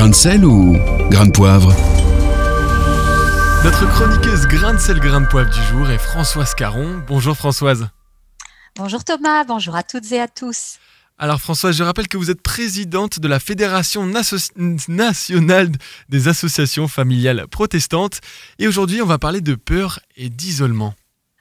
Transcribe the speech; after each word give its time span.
Grain 0.00 0.08
de 0.08 0.14
sel 0.14 0.46
ou 0.46 0.78
grain 1.10 1.26
de 1.26 1.30
poivre 1.30 1.74
Notre 3.62 3.86
chroniqueuse 3.92 4.46
grain 4.46 4.72
de 4.72 4.78
sel, 4.78 4.98
grain 4.98 5.20
de 5.20 5.26
poivre 5.26 5.50
du 5.50 5.62
jour 5.64 5.90
est 5.90 5.98
Françoise 5.98 6.54
Caron. 6.54 7.02
Bonjour 7.06 7.36
Françoise. 7.36 7.86
Bonjour 8.76 9.04
Thomas, 9.04 9.44
bonjour 9.44 9.76
à 9.76 9.82
toutes 9.82 10.10
et 10.12 10.18
à 10.18 10.26
tous. 10.26 10.78
Alors 11.18 11.38
Françoise, 11.38 11.76
je 11.76 11.82
rappelle 11.82 12.08
que 12.08 12.16
vous 12.16 12.30
êtes 12.30 12.40
présidente 12.40 13.20
de 13.20 13.28
la 13.28 13.38
Fédération 13.38 14.06
nationale 14.88 15.70
des 16.08 16.28
associations 16.28 16.88
familiales 16.88 17.46
protestantes 17.48 18.22
et 18.58 18.66
aujourd'hui 18.66 19.02
on 19.02 19.06
va 19.06 19.18
parler 19.18 19.42
de 19.42 19.54
peur 19.54 20.00
et 20.16 20.30
d'isolement. 20.30 20.94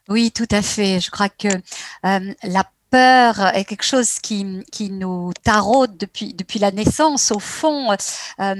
Oui, 0.09 0.33
tout 0.35 0.49
à 0.51 0.61
fait. 0.61 0.99
Je 0.99 1.09
crois 1.09 1.29
que 1.29 1.47
euh, 1.47 2.33
la 2.43 2.65
peur 2.89 3.39
est 3.55 3.65
quelque 3.65 3.85
chose 3.85 4.19
qui, 4.19 4.63
qui 4.71 4.89
nous 4.89 5.31
taraude 5.43 5.97
depuis, 5.97 6.33
depuis 6.33 6.59
la 6.59 6.71
naissance. 6.71 7.31
Au 7.31 7.39
fond, 7.39 7.91
euh, 7.91 8.55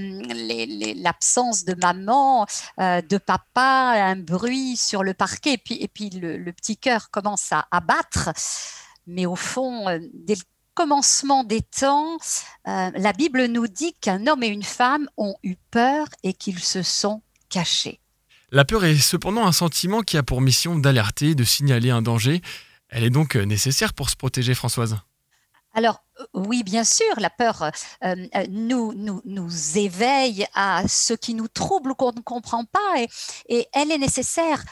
l'absence 0.96 1.66
de 1.66 1.76
maman, 1.76 2.46
euh, 2.80 3.02
de 3.02 3.18
papa, 3.18 3.94
un 3.96 4.16
bruit 4.16 4.78
sur 4.78 5.04
le 5.04 5.14
parquet, 5.14 5.54
et 5.54 5.58
puis, 5.58 5.76
et 5.76 5.88
puis 5.88 6.10
le, 6.10 6.52
petit 6.52 6.78
cœur 6.78 7.10
commence 7.12 7.52
à, 7.52 7.68
à, 7.72 7.80
battre. 7.80 8.32
Mais 9.08 9.26
au 9.26 9.36
fond, 9.36 9.86
dès 10.14 10.36
le 10.36 10.42
commencement 10.74 11.44
des 11.44 11.62
temps, 11.62 12.18
la 12.66 13.14
Bible 13.14 13.46
nous 13.46 13.68
dit 13.68 13.94
qu'un 14.02 14.28
homme 14.28 14.44
et 14.44 14.48
une 14.48 14.64
femme 14.64 15.10
ont 15.18 15.36
eu 15.44 15.56
peur 15.72 16.08
et 16.24 16.34
qu'ils 16.34 16.60
se 16.60 16.84
sont 16.84 17.22
cachés. 17.50 18.00
La 18.52 18.66
peur 18.66 18.84
est 18.84 18.96
cependant 18.98 19.46
un 19.46 19.52
sentiment 19.52 20.02
qui 20.02 20.18
a 20.18 20.24
pour 20.24 20.42
mission 20.42 20.76
d'alerter, 20.76 21.36
de 21.36 21.44
signaler 21.44 21.92
un 21.92 22.02
danger. 22.02 22.42
Elle 22.90 23.04
est 23.04 23.10
donc 23.10 23.36
euh, 23.36 23.44
nécessaire 23.44 23.94
pour 23.94 24.10
se 24.10 24.16
protéger, 24.16 24.54
Françoise? 24.54 24.98
Alors 25.74 26.04
euh, 26.20 26.26
oui, 26.34 26.64
bien 26.64 26.84
sûr, 26.84 27.14
la 27.18 27.30
peur 27.30 27.72
euh, 28.04 28.16
nous, 28.50 29.50
éveille 29.76 30.46
à 30.56 30.88
ce 30.88 31.14
qui 31.14 31.36
nous 31.36 31.48
trouble 31.48 31.92
ou 31.92 31.96
qu'on 31.96 32.12
ne 32.12 32.22
comprend 32.22 32.66
pas 32.66 33.06
et, 33.48 33.68
elle 33.74 33.92
est 33.92 33.98
nécessaire 33.98 34.64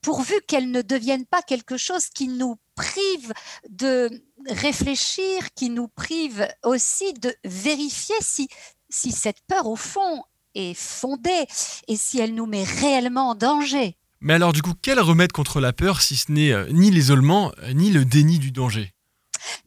pourvu 0.00 0.34
qu'elle 0.46 0.70
ne 0.70 0.82
devienne 0.82 1.26
pas 1.26 1.42
quelque 1.42 1.76
chose 1.76 2.08
qui 2.08 2.28
nous 2.28 2.56
prive 2.74 3.32
de 3.68 4.10
réfléchir, 4.48 5.52
qui 5.54 5.68
nous 5.68 5.88
prive 5.88 6.46
aussi 6.62 7.12
de 7.14 7.34
vérifier 7.44 8.14
si 8.20 9.12
cette 9.12 9.40
peur, 9.48 9.66
au 9.66 9.76
fond, 9.76 10.22
est 10.54 10.74
fondée 10.74 11.46
et 11.88 11.96
si 11.96 12.18
elle 12.18 12.34
nous 12.34 12.46
met 12.46 12.64
réellement 12.64 13.30
en 13.30 13.34
danger. 13.34 13.96
Mais 14.20 14.34
alors 14.34 14.52
du 14.52 14.62
coup, 14.62 14.72
quel 14.80 15.00
remède 15.00 15.32
contre 15.32 15.60
la 15.60 15.72
peur 15.72 16.00
si 16.00 16.16
ce 16.16 16.32
n'est 16.32 16.52
euh, 16.52 16.66
ni 16.70 16.90
l'isolement, 16.90 17.52
euh, 17.62 17.72
ni 17.72 17.90
le 17.90 18.04
déni 18.04 18.38
du 18.38 18.50
danger? 18.50 18.92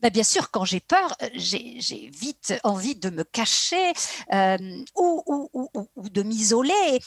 Ben 0.01 0.11
bien 0.11 0.23
sûr, 0.23 0.51
quand 0.51 0.65
j'ai 0.65 0.79
peur, 0.79 1.15
euh, 1.21 1.29
j'ai 1.35 2.11
vite 2.13 2.53
envie 2.63 2.95
de 2.95 3.09
me 3.09 3.23
cacher 3.23 3.93
ou, 4.95 5.49
de 6.09 6.23
m'isoler. 6.23 6.99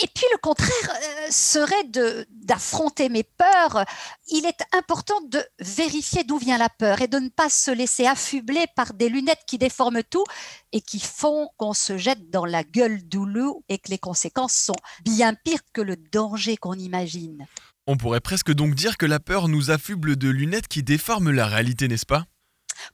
Et 0.00 0.06
puis 0.14 0.24
le 0.32 0.38
contraire 0.38 0.70
euh, 0.90 1.26
serait 1.30 1.84
d'affronter 2.30 3.10
mes 3.10 3.24
peurs. 3.24 3.84
Il 4.28 4.46
est 4.46 4.62
important 4.72 5.20
de 5.28 5.42
vérifier 5.60 6.24
d'où 6.24 6.38
vient 6.38 6.56
la 6.56 6.70
peur 6.70 7.02
et 7.02 7.08
de 7.08 7.18
ne 7.18 7.28
pas 7.28 7.50
se 7.50 7.70
laisser 7.70 8.06
affubler 8.06 8.64
par 8.74 8.94
des 8.94 9.10
lunettes 9.10 9.44
qui 9.46 9.58
déforment 9.58 10.02
tout 10.02 10.24
et 10.72 10.80
qui 10.80 10.98
font 10.98 11.50
qu'on 11.58 11.74
se 11.74 11.98
jette 11.98 12.30
dans 12.30 12.46
la 12.46 12.64
gueule 12.64 13.06
du 13.06 13.18
loup 13.18 13.64
et 13.68 13.78
que 13.78 13.90
les 13.90 13.98
conséquences 13.98 14.54
sont 14.54 14.76
bien 15.04 15.34
pires 15.34 15.60
que 15.74 15.82
le 15.82 15.96
danger 15.96 16.56
qu'on 16.56 16.74
imagine. 16.74 17.46
On 17.86 17.96
pourrait 17.96 18.20
presque 18.20 18.52
donc 18.52 18.74
dire 18.74 18.96
que 18.96 19.06
la 19.06 19.20
peur 19.20 19.48
nous 19.48 19.70
affuble 19.70 20.16
de 20.16 20.28
lunettes 20.28 20.68
qui 20.68 20.82
déforment 20.82 21.32
la 21.32 21.46
réalité, 21.46 21.88
n'est-ce 21.88 22.06
pas? 22.06 22.24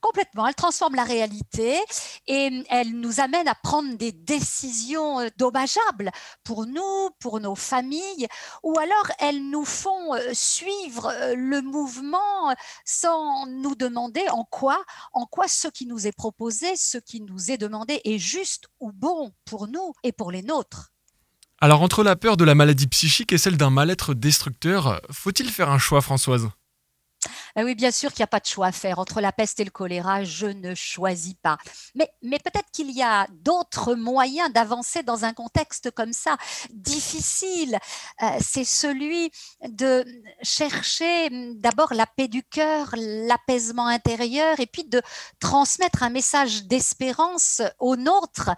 Complètement, 0.00 0.46
elle 0.46 0.54
transforme 0.54 0.94
la 0.94 1.04
réalité 1.04 1.78
et 2.26 2.64
elle 2.70 2.98
nous 2.98 3.20
amène 3.20 3.48
à 3.48 3.54
prendre 3.54 3.96
des 3.96 4.12
décisions 4.12 5.20
euh, 5.20 5.28
dommageables 5.36 6.10
pour 6.44 6.66
nous, 6.66 7.10
pour 7.20 7.40
nos 7.40 7.54
familles, 7.54 8.26
ou 8.62 8.78
alors 8.78 9.10
elles 9.18 9.48
nous 9.48 9.64
font 9.64 10.14
euh, 10.14 10.30
suivre 10.32 11.06
euh, 11.06 11.34
le 11.36 11.62
mouvement 11.62 12.54
sans 12.84 13.46
nous 13.46 13.74
demander 13.74 14.24
en 14.30 14.44
quoi, 14.44 14.82
en 15.12 15.26
quoi 15.26 15.48
ce 15.48 15.68
qui 15.68 15.86
nous 15.86 16.06
est 16.06 16.16
proposé, 16.16 16.76
ce 16.76 16.98
qui 16.98 17.20
nous 17.20 17.50
est 17.50 17.58
demandé 17.58 18.00
est 18.04 18.18
juste 18.18 18.66
ou 18.80 18.92
bon 18.92 19.32
pour 19.44 19.68
nous 19.68 19.92
et 20.02 20.12
pour 20.12 20.30
les 20.30 20.42
nôtres. 20.42 20.92
Alors 21.60 21.82
entre 21.82 22.04
la 22.04 22.14
peur 22.14 22.36
de 22.36 22.44
la 22.44 22.54
maladie 22.54 22.86
psychique 22.86 23.32
et 23.32 23.38
celle 23.38 23.56
d'un 23.56 23.70
mal-être 23.70 24.14
destructeur, 24.14 25.00
faut-il 25.10 25.50
faire 25.50 25.70
un 25.70 25.78
choix 25.78 26.00
Françoise? 26.00 26.48
Ah 27.60 27.64
oui, 27.64 27.74
bien 27.74 27.90
sûr 27.90 28.12
qu'il 28.12 28.20
n'y 28.20 28.24
a 28.24 28.28
pas 28.28 28.38
de 28.38 28.46
choix 28.46 28.68
à 28.68 28.72
faire. 28.72 29.00
Entre 29.00 29.20
la 29.20 29.32
peste 29.32 29.58
et 29.58 29.64
le 29.64 29.72
choléra, 29.72 30.22
je 30.22 30.46
ne 30.46 30.76
choisis 30.76 31.34
pas. 31.34 31.58
Mais, 31.96 32.38
peut-être 32.38 32.70
qu'il 32.72 32.92
y 32.92 33.02
a 33.02 33.26
d'autres 33.32 33.96
moyens 33.96 34.52
d'avancer 34.52 35.02
dans 35.02 35.24
un 35.24 35.32
contexte 35.32 35.90
comme 35.90 36.12
ça, 36.12 36.36
difficile. 36.70 37.76
Euh, 38.22 38.26
c'est 38.38 38.62
celui 38.62 39.32
de 39.68 40.04
chercher 40.40 41.26
hum, 41.32 41.58
d'abord 41.58 41.94
la 41.94 42.06
paix 42.06 42.28
du 42.28 42.44
cœur, 42.44 42.94
l'apaisement 42.96 43.88
intérieur, 43.88 44.60
et 44.60 44.66
puis 44.66 44.84
de 44.84 45.02
transmettre 45.40 46.04
un 46.04 46.10
message 46.10 46.62
d'espérance 46.62 47.60
aux 47.80 47.96
nôtres 47.96 48.50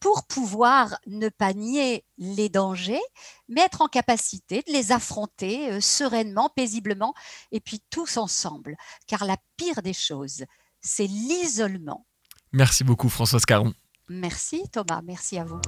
pour 0.00 0.26
pouvoir 0.26 0.96
ne 1.06 1.28
pas 1.28 1.52
nier 1.52 2.04
les 2.18 2.48
dangers, 2.48 3.00
mais 3.48 3.62
être 3.62 3.82
en 3.82 3.88
capacité 3.88 4.62
de 4.66 4.72
les 4.72 4.92
affronter 4.92 5.70
euh, 5.70 5.80
sereinement, 5.80 6.50
paisiblement, 6.54 7.14
et 7.52 7.60
puis 7.60 7.82
tous 7.90 8.16
ensemble. 8.16 8.76
Car 9.06 9.24
la 9.24 9.36
pire 9.56 9.82
des 9.82 9.92
choses, 9.92 10.44
c'est 10.80 11.06
l'isolement. 11.06 12.06
Merci 12.52 12.84
beaucoup 12.84 13.08
Françoise 13.08 13.44
Caron. 13.44 13.72
Merci 14.08 14.62
Thomas, 14.72 15.02
merci 15.02 15.38
à 15.38 15.44
vous. 15.44 15.60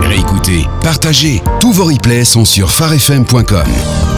Réécoutez, 0.00 0.64
partagez, 0.82 1.42
tous 1.60 1.72
vos 1.72 1.84
replays 1.84 2.24
sont 2.24 2.44
sur 2.44 2.70
farfm.com. 2.70 4.15